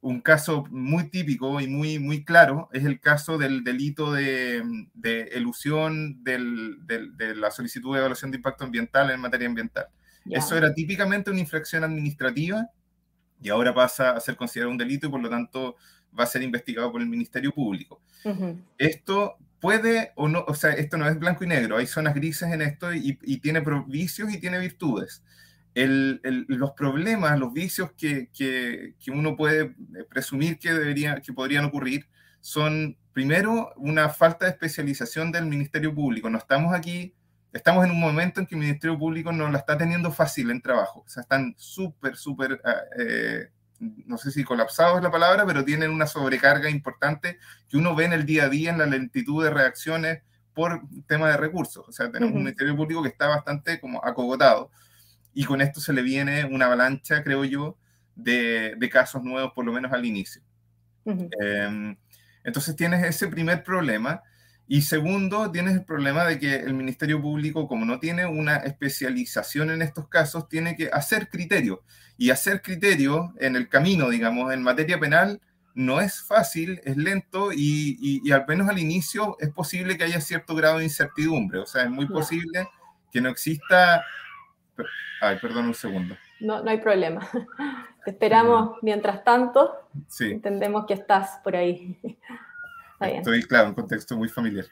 un 0.00 0.20
caso 0.20 0.64
muy 0.70 1.08
típico 1.08 1.60
y 1.62 1.66
muy, 1.66 1.98
muy 1.98 2.24
claro 2.24 2.68
es 2.72 2.84
el 2.84 3.00
caso 3.00 3.38
del 3.38 3.64
delito 3.64 4.12
de, 4.12 4.62
de 4.92 5.22
elusión 5.32 6.22
del, 6.22 6.76
de 6.86 7.34
la 7.34 7.50
solicitud 7.50 7.94
de 7.94 8.00
evaluación 8.00 8.30
de 8.30 8.36
impacto 8.36 8.64
ambiental 8.64 9.10
en 9.10 9.20
materia 9.20 9.48
ambiental. 9.48 9.86
Eso 10.28 10.56
era 10.58 10.74
típicamente 10.74 11.30
una 11.30 11.40
infracción 11.40 11.84
administrativa 11.84 12.68
y 13.40 13.48
ahora 13.48 13.72
pasa 13.74 14.10
a 14.10 14.20
ser 14.20 14.36
considerado 14.36 14.72
un 14.72 14.78
delito 14.78 15.06
y 15.06 15.10
por 15.10 15.20
lo 15.20 15.30
tanto 15.30 15.76
va 16.18 16.24
a 16.24 16.26
ser 16.26 16.42
investigado 16.42 16.92
por 16.92 17.00
el 17.00 17.08
Ministerio 17.08 17.52
Público. 17.52 18.02
Esto 18.76 19.36
puede 19.64 20.12
o 20.14 20.28
no, 20.28 20.44
o 20.46 20.54
sea, 20.54 20.72
esto 20.72 20.98
no 20.98 21.08
es 21.08 21.18
blanco 21.18 21.42
y 21.42 21.46
negro, 21.46 21.78
hay 21.78 21.86
zonas 21.86 22.14
grises 22.14 22.52
en 22.52 22.60
esto 22.60 22.92
y, 22.92 23.18
y 23.22 23.38
tiene 23.38 23.64
vicios 23.86 24.30
y 24.30 24.38
tiene 24.38 24.58
virtudes 24.58 25.22
los 25.74 26.72
problemas, 26.72 27.38
los 27.38 27.52
vicios 27.52 27.92
que, 27.96 28.28
que, 28.32 28.94
uno 29.10 29.36
puede 29.36 29.74
presumir 30.08 30.58
que, 30.58 30.72
debería, 30.72 31.20
que 31.20 31.32
podrían 31.32 31.64
ocurrir 31.64 32.08
son, 32.40 32.96
primero, 33.12 33.72
una 33.76 34.08
falta 34.08 34.44
de 34.44 34.52
especialización 34.52 35.32
del 35.32 35.46
Ministerio 35.46 35.94
Público. 35.94 36.30
No 36.30 36.38
estamos 36.38 36.74
aquí, 36.74 37.14
estamos 37.52 37.84
en 37.84 37.90
un 37.90 38.00
momento 38.00 38.40
en 38.40 38.46
que 38.46 38.54
el 38.54 38.60
Ministerio 38.60 38.98
Público 38.98 39.32
no 39.32 39.50
la 39.50 39.58
está 39.58 39.76
teniendo 39.76 40.12
fácil 40.12 40.50
en 40.50 40.60
trabajo. 40.60 41.00
O 41.04 41.08
sea, 41.08 41.22
están 41.22 41.54
súper, 41.56 42.16
súper, 42.16 42.60
ah, 42.64 42.82
eh, 42.98 43.48
no 43.80 44.18
sé 44.18 44.30
si 44.30 44.44
colapsados 44.44 44.98
es 44.98 45.02
la 45.02 45.10
palabra, 45.10 45.44
pero 45.46 45.64
tienen 45.64 45.90
una 45.90 46.06
sobrecarga 46.06 46.70
importante 46.70 47.38
que 47.68 47.76
uno 47.76 47.94
ve 47.94 48.04
en 48.04 48.12
el 48.12 48.26
día 48.26 48.44
a 48.44 48.48
día 48.48 48.70
en 48.70 48.78
la 48.78 48.86
lentitud 48.86 49.44
de 49.44 49.50
reacciones 49.50 50.22
por 50.54 50.82
tema 51.06 51.28
de 51.28 51.36
recursos. 51.36 51.84
O 51.88 51.92
sea, 51.92 52.10
tenemos 52.10 52.34
un 52.34 52.42
Ministerio 52.42 52.76
Público 52.76 53.02
que 53.02 53.08
está 53.08 53.28
bastante 53.28 53.80
como 53.80 54.04
acogotado 54.04 54.70
y 55.34 55.44
con 55.44 55.60
esto 55.60 55.80
se 55.80 55.92
le 55.92 56.02
viene 56.02 56.44
una 56.44 56.66
avalancha, 56.66 57.24
creo 57.24 57.44
yo, 57.44 57.76
de, 58.14 58.78
casos 58.90 59.22
nuevos, 59.24 59.52
por 59.52 59.64
lo 59.64 59.72
menos 59.72 59.92
al 59.92 60.04
inicio. 60.04 60.42
Em, 61.04 61.96
entonces 62.44 62.76
tienes 62.76 63.04
ese 63.04 63.26
primer 63.26 63.64
problema. 63.64 64.22
Y 64.66 64.82
segundo, 64.82 65.50
tienes 65.50 65.74
el 65.74 65.84
problema 65.84 66.24
de 66.24 66.38
que 66.38 66.56
el 66.56 66.74
Ministerio 66.74 67.20
Público, 67.20 67.68
como 67.68 67.84
no 67.84 67.98
tiene 67.98 68.26
una 68.26 68.56
especialización 68.56 69.70
en 69.70 69.82
estos 69.82 70.08
casos, 70.08 70.48
tiene 70.48 70.76
que 70.76 70.88
hacer 70.88 71.28
criterio. 71.28 71.82
Y 72.16 72.30
hacer 72.30 72.62
criterio 72.62 73.34
en 73.40 73.56
el 73.56 73.68
camino, 73.68 74.08
digamos, 74.08 74.52
en 74.52 74.62
materia 74.62 74.98
penal, 74.98 75.40
no 75.74 76.00
es 76.00 76.22
fácil, 76.22 76.80
es 76.84 76.96
lento 76.96 77.52
y, 77.52 77.98
y, 78.00 78.30
al 78.30 78.46
menos 78.46 78.68
al 78.68 78.78
inicio 78.78 79.36
es 79.40 79.50
posible 79.50 79.98
que 79.98 80.04
haya 80.04 80.20
cierto 80.20 80.54
grado 80.54 80.78
de 80.78 80.84
incertidumbre. 80.84 81.58
O 81.58 81.66
sea, 81.66 81.82
es 81.82 81.90
muy 81.90 82.06
posible 82.06 82.68
que 83.12 83.20
no 83.20 83.28
exista 83.28 84.04
Ay, 85.20 85.38
perdón 85.40 85.66
un 85.66 85.74
segundo. 85.74 86.16
No, 86.40 86.62
no 86.62 86.70
hay 86.70 86.78
problema. 86.78 87.26
Te 88.04 88.10
esperamos 88.10 88.76
mientras 88.82 89.24
tanto. 89.24 89.88
Sí. 90.08 90.32
Entendemos 90.32 90.84
que 90.86 90.94
estás 90.94 91.40
por 91.42 91.56
ahí. 91.56 91.98
Estoy, 93.08 93.42
claro, 93.42 93.68
en 93.68 93.74
contexto 93.74 94.16
muy 94.16 94.28
familiar. 94.28 94.66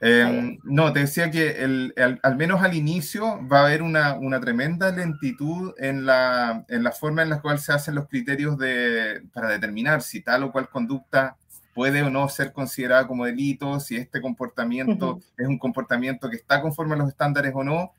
Em, 0.00 0.58
no, 0.62 0.92
te 0.92 1.00
decía 1.00 1.28
que 1.30 1.62
el, 1.64 1.92
al, 2.22 2.36
menos 2.36 2.62
al 2.62 2.74
inicio 2.74 3.40
va 3.48 3.60
a 3.60 3.66
haber 3.66 3.82
una, 3.82 4.14
una 4.14 4.38
tremenda 4.40 4.92
lentitud 4.92 5.74
en 5.76 6.06
la, 6.06 6.64
en 6.68 6.84
la, 6.84 6.92
forma 6.92 7.22
en 7.22 7.30
la 7.30 7.40
cual 7.40 7.58
se 7.58 7.72
hacen 7.72 7.96
los 7.96 8.06
criterios 8.06 8.56
de, 8.58 9.22
para 9.32 9.48
determinar 9.48 10.02
si 10.02 10.20
tal 10.20 10.44
o 10.44 10.52
cual 10.52 10.68
conducta 10.68 11.36
puede 11.74 12.02
o 12.02 12.10
no 12.10 12.28
ser 12.28 12.52
considerada 12.52 13.06
como 13.06 13.24
delito, 13.24 13.80
si 13.80 13.96
este 13.96 14.20
comportamiento 14.20 15.20
es 15.36 15.46
un 15.46 15.58
comportamiento 15.58 16.30
que 16.30 16.36
está 16.36 16.60
conforme 16.60 16.94
a 16.94 16.98
los 16.98 17.08
estándares 17.08 17.52
o 17.54 17.64
no. 17.64 17.92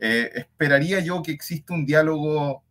Eh, 0.00 0.30
esperaría 0.34 1.00
yo 1.00 1.22
que 1.22 1.32
exista 1.32 1.74
un 1.74 1.86
diálogo 1.86 2.62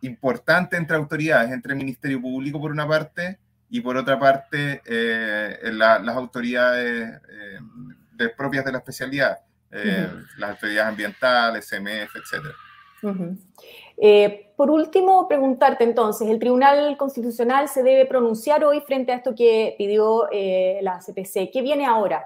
importante 0.00 0.76
entre 0.76 0.96
autoridades, 0.96 1.50
entre 1.50 1.72
el 1.72 1.78
Ministerio 1.78 2.20
Público 2.20 2.60
por 2.60 2.70
una 2.70 2.86
parte 2.86 3.38
y 3.70 3.80
por 3.80 3.96
otra 3.96 4.18
parte 4.18 4.82
eh, 4.84 5.70
las 5.72 6.16
autoridades 6.16 7.20
eh, 7.28 8.28
propias 8.36 8.64
de 8.64 8.72
la 8.72 8.78
especialidad, 8.78 9.38
las 9.70 10.50
autoridades 10.50 10.88
ambientales, 10.88 11.68
CMF, 11.68 12.16
etc. 12.16 13.34
por 14.56 14.70
último, 14.70 15.28
preguntarte 15.28 15.84
entonces, 15.84 16.28
¿el 16.28 16.38
Tribunal 16.38 16.96
Constitucional 16.96 17.68
se 17.68 17.82
debe 17.82 18.06
pronunciar 18.06 18.64
hoy 18.64 18.80
frente 18.80 19.12
a 19.12 19.16
esto 19.16 19.34
que 19.34 19.74
pidió 19.76 20.28
la 20.80 20.98
CPC? 20.98 21.50
¿Qué 21.52 21.62
viene 21.62 21.86
ahora? 21.86 22.24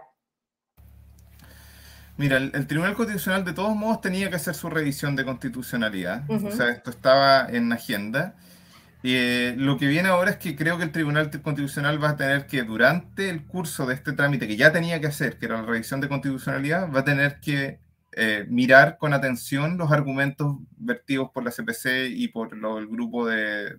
Mira, 2.16 2.37
el, 2.37 2.66
Tribunal 2.66 2.94
Constitucional 2.94 3.44
de 3.44 3.52
todos 3.52 3.75
modos 3.75 4.00
tenía 4.00 4.28
que 4.28 4.37
hacer 4.37 4.54
su 4.54 4.68
revisión 4.68 5.16
de 5.16 5.25
constitucionalidad. 5.25 6.22
O 6.30 6.50
sea, 6.50 6.68
esto 6.68 6.90
estaba 6.90 7.49
en 7.49 7.72
agenda. 7.72 8.34
Eh, 9.04 9.54
lo 9.56 9.76
que 9.78 9.87
viene 9.87 10.09
ahora 10.09 10.30
es 10.30 10.37
que 10.37 10.54
creo 10.54 10.78
que 10.78 10.85
el 10.85 10.92
Tribunal 10.92 11.30
Constitucional 11.42 12.02
va 12.02 12.11
a 12.11 12.16
tener 12.16 12.47
que, 12.47 12.62
durante 12.62 13.30
el 13.30 13.44
curso 13.47 13.87
de 13.87 13.94
este 13.94 14.12
trámite 14.12 14.47
que 14.47 14.56
ya 14.56 14.73
tenía 14.73 15.00
que 15.00 15.09
hacer, 15.09 15.38
que 15.38 15.47
era 15.47 15.61
la 15.61 15.66
revisión 15.66 16.00
de 16.00 16.09
constitucionalidad, 16.09 16.90
va 16.92 17.00
a 17.00 17.04
tener 17.04 17.40
que 17.40 17.80
eh, 18.12 18.47
mirar 18.49 18.99
con 18.99 19.14
atención 19.14 19.76
los 19.78 19.90
argumentos 19.90 20.56
vertidos 20.76 21.30
por 21.32 21.44
la 21.44 21.50
CPC 21.50 22.11
y 22.11 22.28
por 22.28 22.54
el 22.54 22.87
grupo 22.87 23.26
de, 23.26 23.76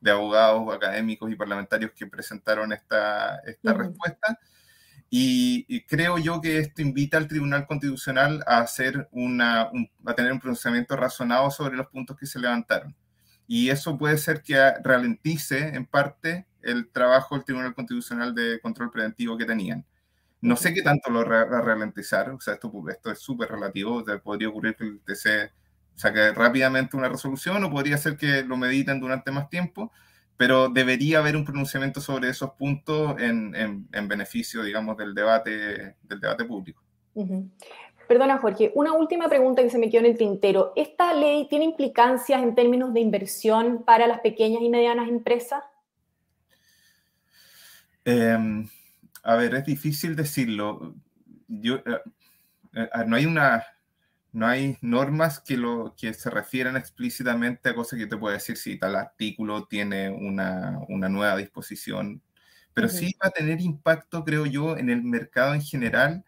de, 0.00 0.10
abogados, 0.10 0.74
académicos 0.74 1.30
y 1.30 1.36
parlamentarios 1.36 1.92
que 1.92 2.06
presentaron 2.06 2.72
esta, 2.72 3.36
esta 3.46 3.72
respuesta 3.74 4.38
y, 5.14 5.82
creo 5.82 6.16
yo 6.16 6.40
que 6.40 6.56
esto 6.56 6.80
invita 6.80 7.18
al 7.18 7.28
Tribunal 7.28 7.66
Constitucional 7.66 8.42
a, 8.46 8.60
hacer 8.60 9.10
una, 9.12 9.70
a 10.06 10.14
tener 10.14 10.32
un 10.32 10.40
pronunciamiento 10.40 10.96
razonado 10.96 11.50
sobre 11.50 11.76
los 11.76 11.88
puntos 11.88 12.16
que 12.16 12.24
se 12.24 12.38
levantaron. 12.38 12.96
Y 13.54 13.68
eso 13.68 13.98
puede 13.98 14.16
ser 14.16 14.42
que 14.42 14.56
ralentice 14.82 15.58
en 15.76 15.84
parte 15.84 16.46
el 16.62 16.88
trabajo 16.88 17.34
del 17.34 17.44
Tribunal 17.44 17.74
Constitucional 17.74 18.34
de 18.34 18.58
control 18.60 18.90
preventivo 18.90 19.36
que 19.36 19.44
tenían. 19.44 19.84
No 20.40 20.56
sé 20.56 20.72
qué 20.72 20.80
tanto 20.80 21.10
lo 21.10 21.28
va 21.28 21.42
a 21.42 21.60
ralentizar, 21.60 22.30
o 22.30 22.40
sea, 22.40 22.54
esto, 22.54 22.72
esto 22.88 23.10
es 23.10 23.18
súper 23.18 23.50
relativo, 23.50 24.02
podría 24.24 24.48
ocurrir 24.48 24.74
que 24.74 24.84
el 24.84 25.00
TC 25.04 25.52
saque 25.94 26.32
rápidamente 26.32 26.96
una 26.96 27.10
resolución 27.10 27.62
o 27.62 27.70
podría 27.70 27.98
ser 27.98 28.16
que 28.16 28.42
lo 28.42 28.56
mediten 28.56 29.00
durante 29.00 29.30
más 29.30 29.50
tiempo, 29.50 29.92
pero 30.38 30.70
debería 30.70 31.18
haber 31.18 31.36
un 31.36 31.44
pronunciamiento 31.44 32.00
sobre 32.00 32.30
esos 32.30 32.52
puntos 32.52 33.20
en, 33.20 33.54
en, 33.54 34.08
beneficio, 34.08 34.62
digamos, 34.62 34.96
del 34.96 35.14
debate, 35.14 35.96
del 36.04 36.20
debate 36.20 36.46
público. 36.46 36.82
Perdona, 38.12 38.36
Jorge, 38.36 38.70
una 38.74 38.92
última 38.92 39.26
pregunta 39.26 39.62
que 39.62 39.70
se 39.70 39.78
me 39.78 39.88
quedó 39.88 40.00
en 40.00 40.10
el 40.10 40.18
tintero. 40.18 40.74
¿Esta 40.76 41.14
ley 41.14 41.48
tiene 41.48 41.64
implicancias 41.64 42.42
en 42.42 42.54
términos 42.54 42.92
de 42.92 43.00
inversión 43.00 43.84
para 43.86 44.06
las 44.06 44.20
pequeñas 44.20 44.60
y 44.60 44.68
medianas 44.68 45.08
empresas? 45.08 45.64
Em, 48.04 48.68
a 49.22 49.36
ver, 49.36 49.54
es 49.54 49.64
difícil 49.64 50.14
decirlo. 50.14 50.94
Yo, 51.48 51.76
eh, 51.76 52.02
eh, 52.74 52.88
no 53.06 53.16
hay 53.16 53.24
una 53.24 53.64
no 54.32 54.46
hay 54.46 54.76
normas 54.82 55.40
que, 55.40 55.56
lo, 55.56 55.94
que 55.96 56.12
se 56.12 56.28
refieran 56.28 56.76
explícitamente 56.76 57.70
a 57.70 57.74
cosas 57.74 57.98
que 57.98 58.06
te 58.06 58.18
puedo 58.18 58.34
decir 58.34 58.58
si 58.58 58.78
tal 58.78 58.94
artículo 58.94 59.64
tiene 59.64 60.10
una, 60.10 60.80
una 60.90 61.08
nueva 61.08 61.38
disposición, 61.38 62.20
pero 62.74 62.90
sí 62.90 63.16
va 63.24 63.28
a 63.28 63.30
tener 63.30 63.62
impacto, 63.62 64.22
creo 64.22 64.44
yo, 64.44 64.76
en 64.76 64.90
el 64.90 65.02
mercado 65.02 65.54
en 65.54 65.62
general, 65.62 66.26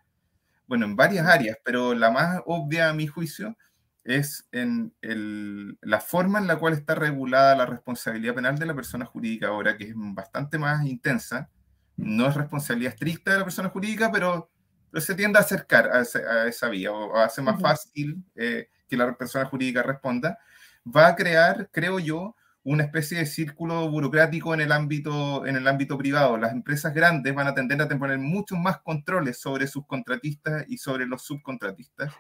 bueno, 0.67 0.87
en 0.87 0.97
varias 0.97 1.27
áreas, 1.27 1.59
pero 1.65 1.95
la 1.95 2.11
más 2.11 2.41
obvia 2.47 2.89
a 2.89 2.95
mi 2.95 3.07
juicio 3.07 3.57
es 4.05 4.47
en 4.53 4.95
el, 5.01 5.79
la 5.81 6.01
forma 6.01 6.39
en 6.39 6.47
la 6.47 6.59
cual 6.59 6.75
está 6.75 6.95
regulada 6.95 7.57
la 7.57 7.67
responsabilidad 7.67 8.35
penal 8.35 8.59
de 8.59 8.67
la 8.67 8.75
persona 8.75 9.07
jurídica 9.07 9.49
ahora, 9.49 9.77
que 9.77 9.85
es 9.85 9.95
bastante 9.97 10.59
más 10.59 10.85
intensa. 10.87 11.49
No 11.97 12.29
es 12.29 12.35
responsabilidad 12.35 12.93
estricta 12.93 13.33
de 13.33 13.39
la 13.39 13.45
persona 13.45 13.71
jurídica, 13.71 14.13
pero 14.13 14.51
se 14.95 15.15
tiende 15.15 15.39
a 15.39 15.43
acercar 15.43 15.91
a, 15.91 16.03
esa 16.47 16.69
vía 16.69 16.93
o, 16.93 17.17
hace 17.17 17.41
más 17.41 17.61
fácil 17.61 18.23
eh, 18.35 18.69
que 18.89 18.97
la 18.97 19.17
persona 19.17 19.47
jurídica 19.47 19.83
responda, 19.83 20.39
va 20.85 21.09
a 21.09 21.17
crear, 21.17 21.69
creo 21.73 21.99
yo, 21.99 22.37
una 22.65 22.85
especie 22.85 23.19
de 23.19 23.27
círculo 23.27 23.89
burocrático 23.91 24.55
en 24.55 24.63
el 24.63 24.73
ámbito, 24.73 25.47
en 25.47 25.57
el 25.57 25.69
ámbito 25.69 25.99
privado. 25.99 26.39
Las 26.39 26.53
empresas 26.53 26.95
grandes 26.95 27.35
van 27.35 27.47
a 27.47 27.55
tender 27.55 27.81
a 27.81 27.89
tener 27.89 28.19
muchos 28.19 28.59
más 28.59 28.81
controles 28.81 29.39
sobre 29.39 29.67
sus 29.67 29.87
contratistas 29.87 30.65
y 30.69 30.79
sobre 30.79 31.07
los 31.07 31.23
subcontratistas. 31.23 32.13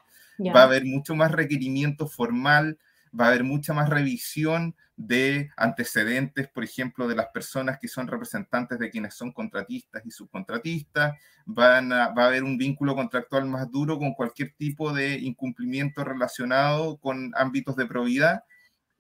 Va 0.55 0.61
a 0.61 0.65
haber 0.65 0.85
mucho 0.85 1.15
más 1.15 1.33
requerimiento 1.33 2.07
formal, 2.07 2.79
va 3.19 3.27
a 3.27 3.29
haber 3.29 3.45
mucha 3.45 3.73
más 3.73 3.89
revisión 3.89 4.75
de 4.97 5.51
antecedentes, 5.57 6.49
por 6.49 6.63
ejemplo, 6.63 7.09
de 7.09 7.17
las 7.17 7.29
personas 7.29 7.79
que 7.79 7.89
son 7.89 8.07
representantes 8.07 8.79
de 8.79 8.91
quienes 8.91 9.15
son 9.15 9.33
contratistas 9.33 10.05
y 10.05 10.11
subcontratistas, 10.11 11.15
Van 11.47 11.91
va 11.91 12.05
a 12.07 12.27
haber 12.27 12.43
un 12.43 12.57
vínculo 12.57 12.95
contractual 12.95 13.45
más 13.47 13.71
duro 13.71 13.99
con 13.99 14.15
cualquier 14.15 14.55
tipo 14.57 14.93
de 14.93 15.19
incumplimiento 15.19 16.03
relacionado 16.03 16.97
con 16.97 17.33
ámbitos 17.35 17.77
de 17.77 17.87
probidad 17.87 18.45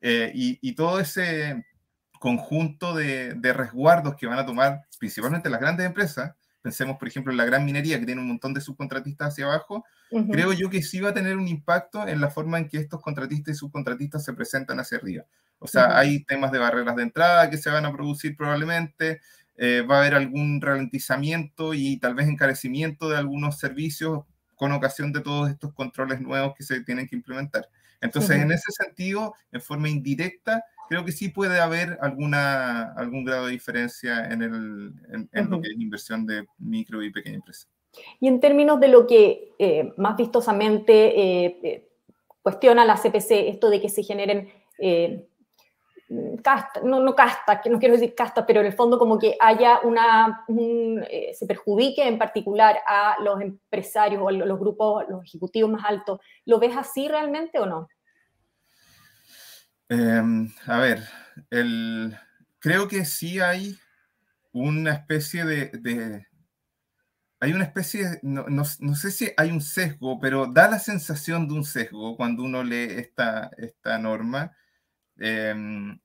eh, 0.06 0.30
y, 0.34 0.74
todo 0.74 1.00
ese 1.00 1.64
conjunto 2.20 2.94
de, 2.94 3.32
de 3.32 3.52
resguardos 3.54 4.16
que 4.16 4.26
van 4.26 4.38
a 4.38 4.44
tomar 4.44 4.82
principalmente 4.98 5.48
las 5.48 5.60
grandes 5.60 5.86
empresas, 5.86 6.34
pensemos 6.60 6.98
por 6.98 7.08
ejemplo 7.08 7.32
en 7.32 7.38
la 7.38 7.46
gran 7.46 7.64
minería 7.64 7.98
que 7.98 8.04
tiene 8.04 8.20
un 8.20 8.28
montón 8.28 8.52
de 8.52 8.60
subcontratistas 8.60 9.28
hacia 9.28 9.46
abajo, 9.46 9.82
creo 10.30 10.52
yo 10.52 10.68
que 10.68 10.82
sí 10.82 11.00
va 11.00 11.08
a 11.08 11.14
tener 11.14 11.38
un 11.38 11.48
impacto 11.48 12.06
en 12.06 12.20
la 12.20 12.28
forma 12.28 12.58
en 12.58 12.68
que 12.68 12.76
estos 12.76 13.00
contratistas 13.00 13.56
y 13.56 13.58
subcontratistas 13.58 14.22
se 14.22 14.34
presentan 14.34 14.78
hacia 14.78 14.98
arriba. 14.98 15.24
O 15.58 15.66
sea, 15.66 15.98
hay 15.98 16.22
temas 16.24 16.52
de 16.52 16.58
barreras 16.58 16.96
de 16.96 17.04
entrada 17.04 17.48
que 17.48 17.56
se 17.56 17.70
van 17.70 17.86
a 17.86 17.92
producir 17.92 18.36
probablemente, 18.36 19.22
eh, 19.56 19.80
va 19.88 19.96
a 19.96 20.00
haber 20.00 20.16
algún 20.16 20.60
ralentizamiento 20.60 21.72
y 21.72 21.96
tal 21.96 22.14
vez 22.14 22.28
encarecimiento 22.28 23.08
de 23.08 23.16
algunos 23.16 23.58
servicios 23.58 24.24
con 24.54 24.72
ocasión 24.72 25.14
de 25.14 25.22
todos 25.22 25.48
estos 25.48 25.72
controles 25.72 26.20
nuevos 26.20 26.52
que 26.54 26.62
se 26.62 26.82
tienen 26.82 27.06
que 27.06 27.16
implementar. 27.16 27.70
Entonces, 28.04 28.36
en 28.36 28.52
ese 28.52 28.70
sentido, 28.70 29.34
en 29.50 29.60
forma 29.60 29.88
indirecta, 29.88 30.64
creo 30.88 31.04
que 31.04 31.12
sí 31.12 31.28
puede 31.28 31.58
haber 31.60 31.98
alguna, 32.00 32.92
algún 32.92 33.24
grado 33.24 33.46
de 33.46 33.52
diferencia 33.52 34.26
en, 34.26 34.42
el, 34.42 34.92
en, 35.32 35.50
lo 35.50 35.60
que 35.60 35.68
es 35.68 35.80
inversión 35.80 36.26
de 36.26 36.46
micro 36.58 37.02
y 37.02 37.10
pequeña 37.10 37.36
empresa. 37.36 37.66
Y 38.20 38.28
en 38.28 38.40
términos 38.40 38.78
de 38.80 38.88
lo 38.88 39.06
que 39.06 39.52
eh, 39.58 39.92
más 39.96 40.16
vistosamente 40.16 41.46
eh, 41.46 41.88
cuestiona 42.42 42.84
la 42.84 42.96
CPC, 42.96 43.48
esto 43.48 43.70
de 43.70 43.80
que 43.80 43.88
se 43.88 44.02
generen 44.02 44.52
casta, 46.42 46.80
no, 46.82 47.00
no 47.00 47.14
casta, 47.14 47.60
que 47.60 47.70
no 47.70 47.78
quiero 47.78 47.94
decir 47.94 48.14
casta, 48.14 48.44
pero 48.44 48.60
en 48.60 48.66
el 48.66 48.72
fondo 48.72 48.98
como 48.98 49.18
que 49.18 49.36
haya 49.40 49.80
una, 49.82 50.44
eh, 51.08 51.32
se 51.34 51.46
perjudique 51.46 52.06
en 52.06 52.18
particular 52.18 52.78
a 52.86 53.16
los 53.22 53.40
empresarios 53.40 54.22
o 54.22 54.28
a 54.28 54.32
los 54.32 54.58
grupos, 54.58 55.04
los 55.08 55.24
ejecutivos 55.24 55.70
más 55.70 55.84
altos. 55.84 56.20
¿Lo 56.44 56.58
ves 56.58 56.76
así 56.76 57.08
realmente 57.08 57.58
o 57.58 57.66
no? 57.66 57.88
Em, 59.94 60.50
a 60.66 60.78
ver, 60.78 61.04
el, 61.50 62.16
creo 62.58 62.88
que 62.88 63.04
sí 63.04 63.38
hay 63.38 63.78
una 64.52 64.92
especie 64.92 65.44
de, 65.44 66.26
hay 67.38 67.52
una 67.52 67.64
especie, 67.64 68.18
no, 68.22 68.44
no, 68.48 68.64
no, 68.80 68.94
sé 68.96 69.10
si 69.12 69.30
hay 69.36 69.52
un 69.52 69.60
sesgo, 69.60 70.18
pero 70.18 70.46
da 70.46 70.68
la 70.68 70.80
sensación 70.80 71.46
de 71.46 71.54
un 71.54 71.64
sesgo 71.64 72.16
cuando 72.16 72.42
uno 72.42 72.64
lee 72.64 72.88
esta, 72.96 73.50
esta 73.56 73.98
norma. 73.98 74.56
Em, 75.18 76.00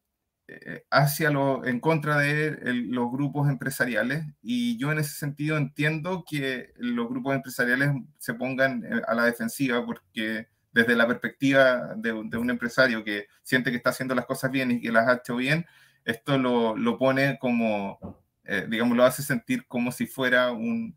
eh, 0.47 0.85
hacia 0.91 1.31
lo, 1.31 1.65
en 1.65 1.79
contra 1.79 2.17
de 2.19 2.57
los 2.73 3.11
grupos 3.11 3.49
empresariales 3.49 4.25
y 4.41 4.77
yo 4.77 4.91
en 4.91 4.99
ese 4.99 5.13
sentido 5.15 5.57
entiendo 5.57 6.25
que 6.27 6.73
los 6.77 7.07
grupos 7.09 7.35
empresariales 7.35 7.91
se 8.19 8.33
pongan 8.35 8.83
eh, 8.83 9.01
a 9.07 9.13
la 9.15 9.25
defensiva 9.25 9.85
porque 9.85 10.47
desde 10.71 10.95
la 10.95 11.07
perspectiva 11.07 11.93
de, 11.95 12.11
un 12.13 12.49
empresario 12.49 13.03
que 13.03 13.27
siente 13.43 13.71
que 13.71 13.77
está 13.77 13.89
haciendo 13.89 14.15
las 14.15 14.25
cosas 14.25 14.51
bien 14.51 14.71
y 14.71 14.81
que 14.81 14.91
las 14.91 15.07
ha 15.07 15.15
hecho 15.15 15.35
bien, 15.35 15.65
esto 16.05 16.37
lo, 16.37 16.75
lo 16.75 16.97
pone 16.97 17.37
como, 17.39 18.21
eh, 18.43 18.65
digamos, 18.69 18.95
lo 18.95 19.05
hace 19.05 19.23
sentir 19.23 19.67
como 19.67 19.91
si 19.91 20.05
fuera 20.05 20.51
un, 20.51 20.95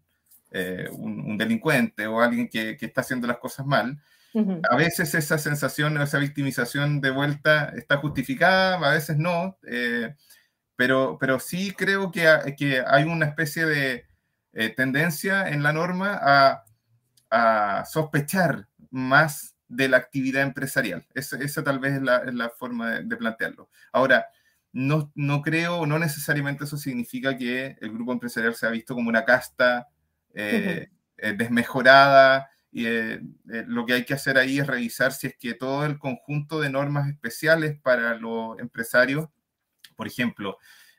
un, 0.98 1.38
delincuente 1.38 2.06
o 2.06 2.20
alguien 2.20 2.48
que, 2.48 2.76
que, 2.76 2.86
está 2.86 3.00
haciendo 3.00 3.26
las 3.26 3.38
cosas 3.38 3.66
mal. 3.66 4.00
A 4.70 4.76
veces 4.76 5.14
esa 5.14 5.36
sensación 5.36 5.96
o 5.98 6.02
esa 6.02 6.18
victimización 6.18 7.02
de 7.02 7.10
vuelta 7.10 7.70
está 7.76 7.98
justificada, 7.98 8.76
a 8.76 8.94
veces 8.94 9.18
no, 9.18 9.58
eh, 9.66 10.14
pero, 10.74 11.18
pero 11.20 11.38
sí 11.38 11.72
creo 11.72 12.10
que, 12.10 12.54
que 12.56 12.82
hay 12.86 13.04
una 13.04 13.26
especie 13.26 13.66
de 13.66 14.06
eh, 14.54 14.70
tendencia 14.70 15.48
en 15.48 15.62
la 15.62 15.74
norma 15.74 16.18
a, 16.20 16.64
a, 17.30 17.84
sospechar 17.84 18.68
más 18.90 19.51
de 19.72 19.88
la 19.88 19.96
actividad 19.98 20.42
empresarial. 20.42 21.06
Esa, 21.14 21.38
esa 21.38 21.62
tal 21.64 21.78
vez 21.78 21.94
es 21.94 22.02
la, 22.02 22.24
la 22.24 22.50
forma 22.50 23.00
de, 23.00 23.16
plantearlo. 23.16 23.68
Ahora, 23.92 24.26
no, 24.72 25.12
no 25.14 25.42
creo, 25.42 25.86
no 25.86 25.98
necesariamente 25.98 26.64
eso 26.64 26.76
significa 26.76 27.36
que 27.36 27.76
el 27.80 27.92
grupo 27.92 28.12
empresarial 28.12 28.54
se 28.54 28.66
ha 28.66 28.70
visto 28.70 28.94
como 28.94 29.08
una 29.08 29.24
casta 29.24 29.88
eh, 30.34 30.88
desmejorada, 31.16 32.48
y 32.72 32.86
eh, 32.86 33.20
eh, 33.52 33.64
lo 33.66 33.84
que 33.84 33.92
hay 33.92 34.04
que 34.04 34.14
hacer 34.14 34.38
ahí 34.38 34.58
es 34.58 34.66
revisar 34.66 35.12
si 35.12 35.26
es 35.26 35.36
que 35.36 35.52
todo 35.52 35.84
el 35.84 35.98
conjunto 35.98 36.58
de 36.58 36.70
normas 36.70 37.08
especiales 37.08 37.78
para 37.78 38.14
los 38.14 38.58
empresarios, 38.58 39.28
por 39.94 40.06
ejemplo, 40.06 40.56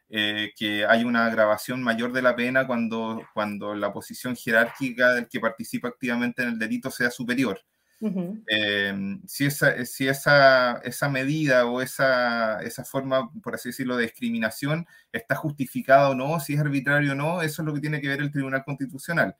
eh, 0.08 0.54
que 0.56 0.86
hay 0.86 1.04
una 1.04 1.26
agravación 1.26 1.82
mayor 1.82 2.14
de 2.14 2.22
la 2.22 2.36
pena 2.36 2.68
cuando, 2.68 3.24
cuando 3.34 3.74
la 3.74 3.92
posición 3.92 4.36
jerárquica 4.36 5.14
del 5.14 5.28
que 5.28 5.40
participa 5.40 5.88
activamente 5.88 6.44
en 6.44 6.50
el 6.50 6.60
delito 6.60 6.92
sea 6.92 7.10
superior. 7.10 7.60
Si 9.28 9.46
esa, 9.46 9.86
si 9.86 10.08
esa, 10.08 10.78
esa 10.84 11.10
medida 11.10 11.66
o 11.66 11.82
esa, 11.82 12.62
esa 12.62 12.84
forma, 12.84 13.32
por 13.42 13.56
así 13.56 13.70
decirlo, 13.70 13.96
de 13.96 14.04
discriminación 14.04 14.86
está 15.12 15.36
justificada 15.36 16.10
o 16.10 16.16
no, 16.16 16.40
si 16.40 16.54
es 16.54 16.60
arbitrario 16.60 17.14
o 17.14 17.16
no, 17.16 17.42
eso 17.42 17.62
es 17.62 17.66
lo 17.66 17.74
que 17.74 17.82
tiene 17.82 18.02
que 18.02 18.10
ver 18.10 18.22
el 18.22 18.32
Tribunal 18.32 18.64
Constitucional. 18.64 19.36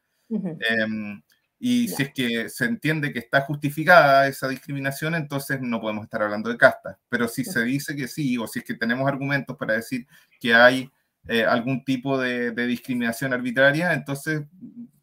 Y 1.66 1.88
si 1.88 2.04
es 2.04 2.14
que 2.14 2.50
se 2.50 2.66
entiende 2.66 3.14
que 3.14 3.20
está 3.20 3.40
justificada 3.40 4.28
esa 4.28 4.50
discriminación, 4.50 5.16
entonces 5.16 5.62
no 5.62 5.80
podemos 5.80 6.04
estar 6.04 6.22
hablando 6.22 6.50
de 6.50 6.58
casta. 6.58 7.00
Pero 7.08 7.30
si 7.30 7.46
se 7.46 7.64
dice 7.64 7.96
que 7.96 8.10
sí, 8.10 8.38
o 8.38 8.48
si 8.48 8.60
es 8.60 8.66
que 8.66 8.74
tenemos 8.74 9.08
argumentos 9.08 9.56
para 9.56 9.76
decir 9.76 10.06
que 10.42 10.54
hay 10.54 10.92
eh, 11.26 11.46
algún 11.46 11.86
tipo 11.86 12.20
de, 12.20 12.52
discriminación 12.52 13.32
arbitraria, 13.32 13.94
entonces 13.94 14.42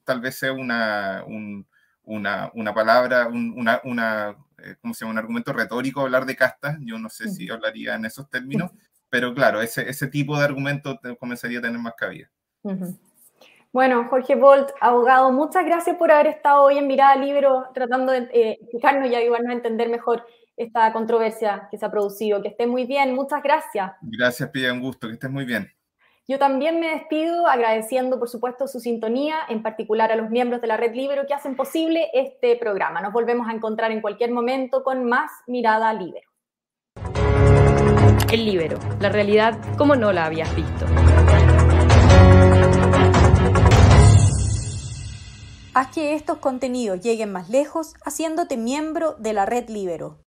tal 0.05 0.21
vez 0.21 0.35
sea 0.35 0.53
una, 0.53 1.25
una, 2.11 2.51
una, 2.55 2.75
palabra, 2.75 3.29
una, 3.29 3.81
una 3.85 4.37
eh, 4.59 4.77
¿cómo 4.81 4.95
se 4.95 5.05
llama? 5.05 5.13
un 5.13 5.19
argumento 5.19 5.53
retórico 5.53 6.01
hablar 6.01 6.27
de 6.27 6.37
casta. 6.37 6.77
Yo 6.81 6.99
no 6.99 7.09
sé 7.09 7.29
si 7.29 7.51
hablaría 7.51 7.95
en 7.95 8.05
esos 8.05 8.29
términos, 8.29 8.73
pero 9.09 9.35
claro, 9.35 9.61
ese, 9.63 9.89
ese 9.89 10.09
tipo 10.09 10.37
de 10.39 10.45
argumento 10.45 10.99
comenzaría 11.19 11.59
a 11.59 11.63
tener 11.63 11.79
más 11.79 11.95
cabida. 11.95 12.31
Bueno, 13.73 14.07
Jorge 14.09 14.35
Bolt, 14.35 14.71
abogado, 14.81 15.33
muchas 15.33 15.65
gracias 15.65 15.97
por 15.97 16.11
haber 16.11 16.27
estado 16.27 16.65
hoy 16.65 16.79
en 16.79 16.89
Mirada 16.89 17.17
Libro 17.17 17.67
tratando 17.73 18.13
de 18.13 18.29
eh, 18.33 18.59
explicarnos 18.61 19.09
y 19.09 19.15
ayudarnos 19.15 19.51
a 19.51 19.55
entender 19.55 19.89
mejor 19.89 20.27
esta 20.57 20.93
controversia 20.93 21.69
que 21.71 21.79
se 21.79 21.87
ha 21.87 21.91
producido. 21.91 22.43
Que 22.43 22.49
esté 22.49 22.67
muy 22.67 22.85
bien, 22.85 23.15
muchas 23.15 23.43
gracias. 23.43 23.93
Gracias, 24.03 24.51
Pia, 24.51 24.73
un 24.73 24.81
gusto, 24.81 25.07
que 25.07 25.15
estés 25.15 25.31
muy 25.31 25.45
bien. 25.45 25.73
Yo 26.31 26.39
también 26.39 26.79
me 26.79 26.91
despido 26.91 27.49
agradeciendo, 27.49 28.21
por 28.21 28.29
supuesto, 28.29 28.69
su 28.69 28.79
sintonía, 28.79 29.35
en 29.49 29.65
particular 29.65 30.13
a 30.13 30.15
los 30.15 30.31
miembros 30.31 30.61
de 30.61 30.69
la 30.69 30.77
Red 30.77 30.95
Libero 30.95 31.27
que 31.27 31.35
hacen 31.35 31.57
posible 31.57 32.09
este 32.15 32.55
programa. 32.55 33.01
Nos 33.01 33.13
volvemos 33.13 33.49
a 33.49 33.53
encontrar 33.53 33.91
en 33.91 34.01
cualquier 34.01 34.31
momento 34.31 34.85
con 34.85 35.05
más 35.05 35.33
Mirada 35.49 35.93
Libero. 35.93 36.31
El 38.33 38.47
Libero, 38.47 38.79
la 39.01 39.09
realidad 39.09 39.59
como 39.77 39.97
no 39.97 40.13
la 40.13 40.27
habías 40.27 40.55
visto. 40.55 40.87
Haz 45.75 45.89
que 45.93 46.15
estos 46.15 46.39
contenidos 46.39 47.01
lleguen 47.01 47.33
más 47.33 47.51
lejos 47.51 47.95
haciéndote 48.05 48.57
miembro 48.57 49.17
de 49.19 49.33
la 49.33 49.47
red 49.47 49.69
Libero. 49.69 50.21